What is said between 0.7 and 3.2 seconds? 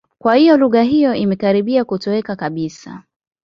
hiyo imekaribia kutoweka kabisa.